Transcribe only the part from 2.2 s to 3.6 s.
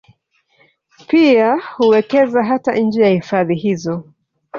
hata nje ya hifadhi